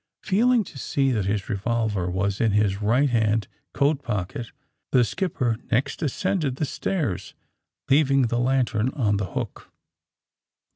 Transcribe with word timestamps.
''^ 0.25 0.27
Feeling 0.27 0.63
to 0.63 0.79
see 0.79 1.11
that 1.11 1.25
his 1.25 1.47
revolver 1.47 2.09
was 2.09 2.41
in 2.41 2.53
his 2.53 2.81
right 2.81 3.11
hand 3.11 3.47
coat 3.71 4.01
pocket, 4.01 4.51
the 4.91 5.03
skipper 5.03 5.57
next 5.71 6.01
ascended 6.01 6.55
the 6.55 6.65
stairs, 6.65 7.35
leaving 7.87 8.23
the 8.23 8.39
lantern 8.39 8.89
on 8.95 9.17
the 9.17 9.33
hook. 9.33 9.71